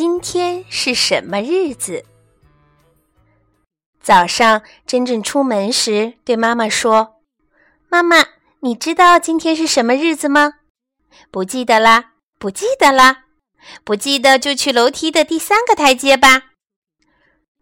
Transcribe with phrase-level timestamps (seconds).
[0.00, 2.04] 今天是什么日子？
[4.00, 7.16] 早上，真正出门时对妈妈说
[7.90, 8.24] ：“妈妈，
[8.60, 10.60] 你知道今天是什么日子吗
[11.32, 13.24] ？”“不记得啦，不记得啦，
[13.82, 16.52] 不记得就去楼梯的第三个台阶吧。”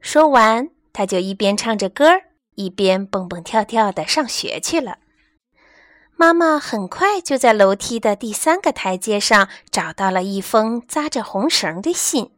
[0.02, 2.20] 说完，他就一边唱着歌，
[2.56, 4.98] 一边蹦蹦跳跳的上学去了。
[6.18, 12.32] 妈妈很快就在楼梯的第三个台阶上找到了一封扎着红绳的信，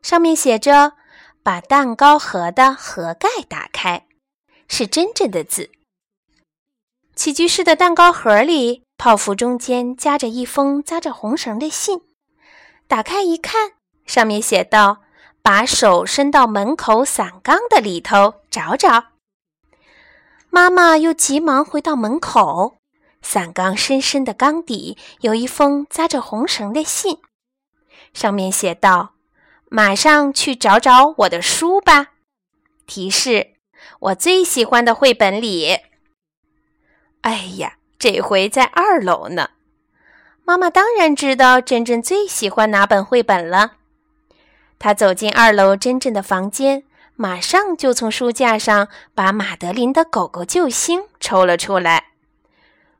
[0.00, 0.94] 上面写着
[1.44, 4.06] ：“把蛋糕盒的盒盖打开。”
[4.66, 5.70] 是真正的字。
[7.14, 12.00] 起居室的蛋糕盒里，泡芙中间夹着一封扎着红绳的信。
[12.88, 13.72] 打开一看，
[14.06, 15.02] 上面写道
[15.42, 19.08] ：“把手伸到门口伞缸的里头找找。”
[20.48, 22.78] 妈妈又急忙回到门口。
[23.22, 27.18] 伞缸深深的缸底有一封扎着红绳的信，
[28.12, 29.14] 上面写道
[29.70, 32.08] ：“马上去找找我的书吧。”
[32.86, 33.54] 提示：
[34.00, 35.78] 我最喜欢的绘本里。
[37.22, 39.50] 哎呀，这回在二楼呢。
[40.44, 43.74] 妈妈当然知道珍珍最喜欢哪本绘本了。
[44.80, 46.82] 她走进二楼珍珍的房间，
[47.14, 52.11] 马上就从书架上把马德琳的狗狗救星抽了出来。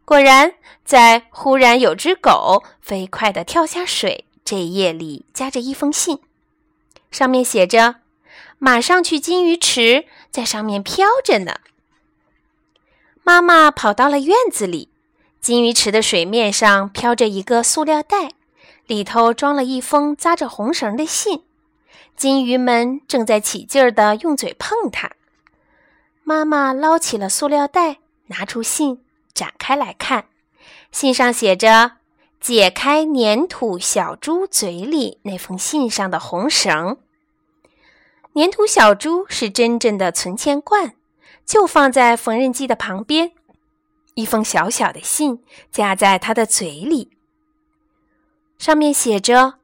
[0.05, 6.19] 果然，在忽然有只狗飞快地跳下水这页里夹着一封信，
[7.11, 7.97] 上面写着
[8.59, 11.61] ：“马上去金鱼池，在上面飘着呢。”
[13.23, 14.91] 妈妈跑到了院子里，
[15.41, 18.33] 金鱼池的水面上飘着一个塑料袋，
[18.87, 21.45] 里头装了一封扎着红绳的信。
[22.17, 25.13] 金鱼们正在起劲儿地用嘴碰它。
[26.25, 29.05] 妈妈捞起了塑料袋，拿出信。
[29.43, 30.27] 展开来看，
[30.93, 31.95] 信上写着
[32.39, 36.99] ：“解开粘土小猪嘴里那封信上的红绳。”
[38.37, 40.95] 粘土小猪是真正的存钱罐，
[41.45, 43.33] 就放在缝纫机的旁边。
[44.15, 45.43] 一封小小的信
[45.73, 47.11] 夹在他的嘴里，
[48.59, 49.55] 上面写着：“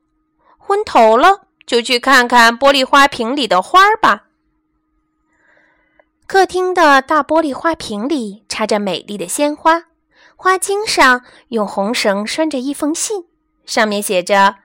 [0.58, 4.24] 昏头了，就去看看玻璃花瓶里的花吧。”
[6.26, 9.84] 客厅的大玻璃花瓶里插着美丽的鲜花，
[10.34, 13.24] 花茎上用红绳拴着一封信，
[13.64, 14.56] 上面写着：“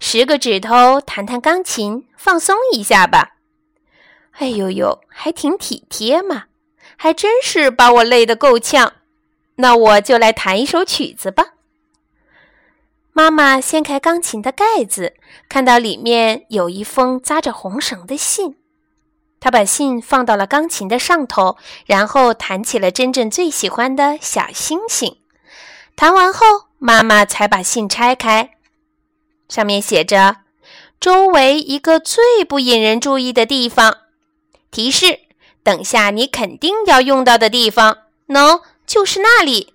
[0.00, 3.36] 十个指头弹弹钢琴，放松一下吧。”
[4.38, 6.46] 哎呦呦，还挺体贴嘛，
[6.96, 8.94] 还真是把我累得够呛。
[9.54, 11.52] 那我就来弹一首曲子吧。
[13.12, 15.14] 妈妈掀开钢琴的盖子，
[15.48, 18.56] 看到里面有一封扎着红绳的信。
[19.38, 25.18] 他把信放到了钢琴的上头，然后弹起了真正最喜欢的小星星。
[25.94, 26.46] 弹完后，
[26.78, 28.50] 妈妈才把信拆开，
[29.48, 30.38] 上面写着
[31.00, 33.98] ：“周围一个最不引人注意的地方。”
[34.70, 35.20] 提示：
[35.62, 37.98] 等下你肯定要用到的地方，
[38.28, 39.74] 喏，就是那里。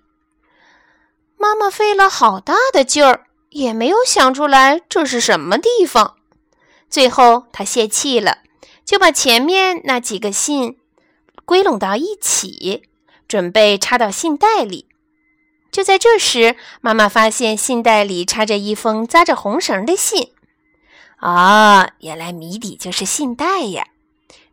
[1.36, 6.16] 妈妈费了好大的劲儿，也没有想出来这是什么地方。
[6.88, 8.38] 最后，她泄气了。
[8.84, 10.76] 就把前面那几个信
[11.44, 12.82] 归拢到一起，
[13.26, 14.88] 准备插到信袋里。
[15.70, 20.32] 就在这时，妈妈发现信袋里插着一封扎着红绳的信。
[21.16, 23.86] 啊，原来谜底就是信袋呀！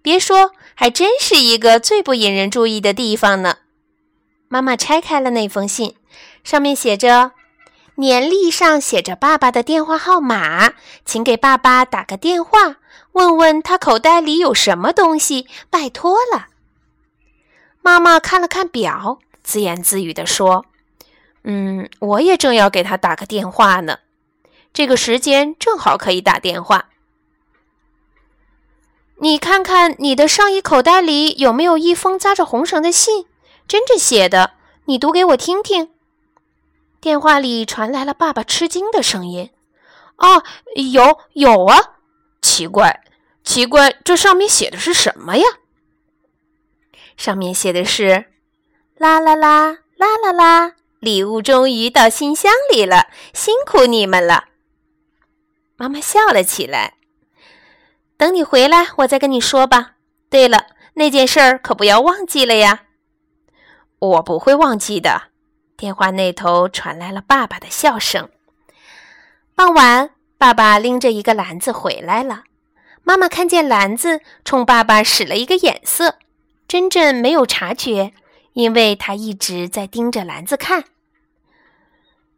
[0.01, 3.57] 别说，还真是一个最不引人注意的地方呢。
[4.47, 5.96] 妈妈拆开了那封信，
[6.44, 7.31] 上面写着
[7.97, 10.73] ：“年历上写着爸爸的电话号码，
[11.03, 12.78] 请给爸爸打个电话。”
[13.19, 16.47] 问问他口袋里有什么东西，拜托了。
[17.81, 20.66] 妈妈看了看表，自言自语地说
[21.44, 24.00] ：“嗯，我也正要给他打个电话呢，
[24.72, 26.85] 这个时间正好可以打电话。
[29.17, 33.26] 你看看你的上衣口袋里有没有一封扎着红绳的信，
[33.67, 34.52] 真正写的，
[34.85, 35.90] 你读给我听听。”
[37.02, 39.49] 电话里传来了爸爸吃惊的声音
[40.16, 40.41] ：“哦，
[40.76, 41.96] 有，有啊。”
[42.41, 43.02] 奇怪，
[43.49, 45.43] 奇怪，这上面写的是什么呀？
[47.17, 48.25] 上面写的是
[48.96, 54.49] “啦啦啦啦啦啦”，礼物终于到信箱里了，辛苦你们了。
[55.78, 56.97] 妈妈笑了起来。
[58.17, 59.93] 等你回来，我再跟你说吧。
[60.29, 62.84] 对了，那件事儿可不要忘记了呀。
[63.97, 65.31] 我不会忘记的。
[65.75, 68.29] 电话那头传来了爸爸的笑声。
[69.55, 70.11] 傍晚。
[70.37, 72.43] 爸爸拎着一个篮子回来了，
[73.09, 76.20] 妈妈看见篮子，冲爸爸使了一个眼色。
[76.67, 78.14] 真正没有察觉，
[78.53, 80.84] 因为他一直在盯着篮子看。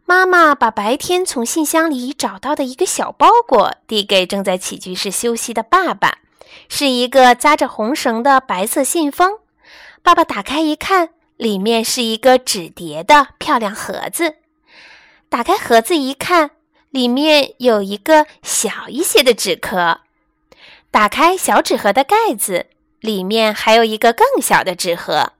[0.06, 6.19] 妈妈把白天从信箱里找到的一个小包裹递给正在起居室休息的爸爸，
[6.69, 9.39] 是一个扎着红绳的白色信封。
[10.01, 14.35] 爸爸打开一看，里面是一个纸叠的漂亮盒子。
[15.27, 16.51] 打开盒子一看，
[16.91, 20.00] 里面有一个小一些的纸壳。
[20.91, 22.67] 打开小纸盒的盖子，
[22.99, 25.31] 里面还有一个更小的纸盒。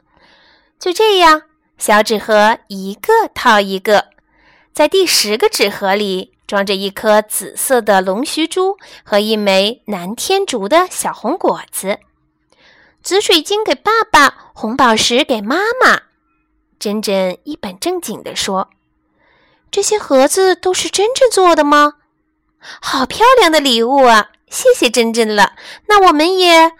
[0.80, 1.44] 就这样，
[1.77, 4.07] 小纸盒一个套一个，
[4.74, 12.00] 在第十个纸盒里装着一颗紫色的龙须珠和一枚南天竹的小红果子。
[13.03, 16.03] 紫水晶给爸爸，红宝石给妈妈。
[16.80, 18.69] 珍珍一本正经地说
[19.69, 21.95] ：“这些盒子都是珍珍做的吗？
[22.59, 24.30] 好漂亮的礼物啊！
[24.51, 25.53] 谢谢珍珍了。
[25.88, 26.74] 那我们也……”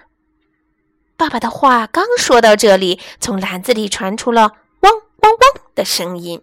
[1.18, 6.42] 爸爸的话刚说到这里，从篮子里传出了“汪汪汪”的声音。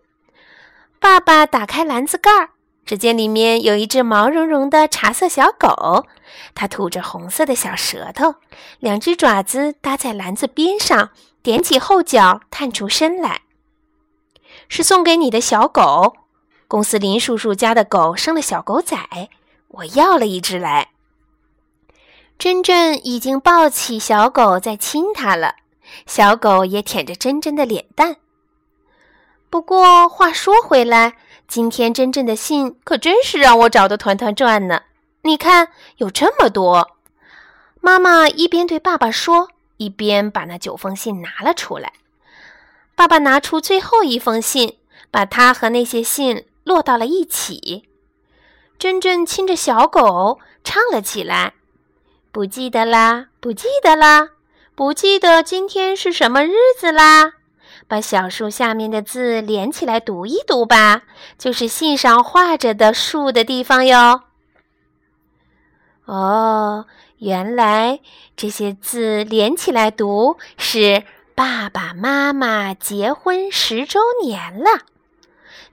[0.98, 2.50] 爸爸打开篮子盖儿。
[2.84, 6.06] 只见里面有一只毛茸茸的茶色小狗，
[6.54, 8.36] 它吐着红色的小舌头，
[8.78, 11.10] 两只爪子搭在篮子边上，
[11.44, 13.42] 踮起后脚探出身来。
[14.70, 16.16] 是送给你的小狗，
[16.66, 18.96] 公司林叔叔家的狗生了小狗仔，
[19.68, 20.88] 我要了一只来。
[22.38, 25.56] 珍珍已经抱起小狗在亲它了，
[26.06, 28.18] 小狗也舔着珍珍的脸蛋。
[29.50, 31.14] 不过话说回来。
[31.48, 34.82] 今天真正的信可真是让我找得团团转呢！
[35.22, 36.98] 你看，有这么多。
[37.80, 39.48] 妈妈一边对爸爸说，
[39.78, 41.94] 一边把那九封信拿了出来。
[42.94, 44.76] 爸爸拿出最后一封信，
[45.10, 47.88] 把它和那些信摞到了一起。
[48.78, 51.54] 真正亲着小狗唱了起来
[52.30, 54.30] ：“不记得啦，不记得啦，
[54.74, 57.32] 不记得今天是什么日子啦。”
[57.88, 61.04] 把小树下面的字连起来读一读吧，
[61.38, 64.24] 就是信上画着的树的地方哟。
[66.04, 66.84] 哦，
[67.18, 68.00] 原来
[68.36, 71.04] 这些字连起来读是
[71.34, 74.82] 爸爸妈妈结婚十周年了。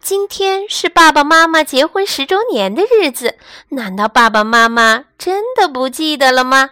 [0.06, 6.70] 今天是爸爸妈妈结婚十周年的日子，难道爸爸妈妈真的不记得了吗？